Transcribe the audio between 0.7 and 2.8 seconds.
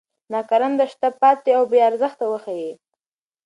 شاته پاتې او بې ارزښته وښيي.